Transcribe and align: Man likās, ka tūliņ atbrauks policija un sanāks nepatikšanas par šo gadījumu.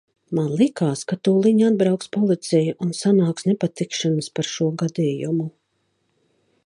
Man 0.37 0.47
likās, 0.59 1.03
ka 1.11 1.17
tūliņ 1.27 1.59
atbrauks 1.67 2.09
policija 2.17 2.73
un 2.85 2.95
sanāks 3.01 3.45
nepatikšanas 3.51 4.31
par 4.39 4.51
šo 4.55 4.71
gadījumu. 4.85 5.47